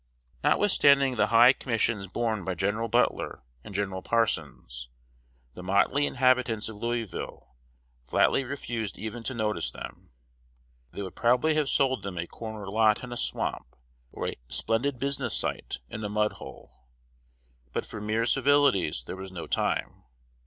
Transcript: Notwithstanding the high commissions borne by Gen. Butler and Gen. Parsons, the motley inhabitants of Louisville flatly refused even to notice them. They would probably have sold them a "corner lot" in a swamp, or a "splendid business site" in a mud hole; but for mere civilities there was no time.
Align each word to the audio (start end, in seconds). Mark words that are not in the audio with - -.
Notwithstanding 0.43 1.15
the 1.15 1.27
high 1.27 1.53
commissions 1.53 2.07
borne 2.07 2.43
by 2.43 2.55
Gen. 2.55 2.87
Butler 2.89 3.43
and 3.63 3.75
Gen. 3.75 3.91
Parsons, 4.01 4.89
the 5.53 5.61
motley 5.61 6.07
inhabitants 6.07 6.67
of 6.67 6.77
Louisville 6.77 7.55
flatly 8.03 8.43
refused 8.43 8.97
even 8.97 9.21
to 9.21 9.35
notice 9.35 9.69
them. 9.69 10.09
They 10.91 11.03
would 11.03 11.13
probably 11.15 11.53
have 11.53 11.69
sold 11.69 12.01
them 12.01 12.17
a 12.17 12.25
"corner 12.25 12.67
lot" 12.67 13.03
in 13.03 13.13
a 13.13 13.15
swamp, 13.15 13.75
or 14.11 14.25
a 14.27 14.33
"splendid 14.49 14.97
business 14.97 15.35
site" 15.37 15.81
in 15.87 16.03
a 16.03 16.09
mud 16.09 16.33
hole; 16.41 16.87
but 17.71 17.85
for 17.85 18.01
mere 18.01 18.25
civilities 18.25 19.03
there 19.03 19.15
was 19.15 19.31
no 19.31 19.45
time. 19.45 20.01